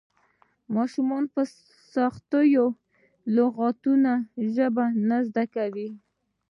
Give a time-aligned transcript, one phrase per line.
[0.75, 1.41] ماشومان په
[1.93, 2.39] سختو
[3.35, 4.13] لغتونو
[4.53, 5.89] ژبه نه زده کوي.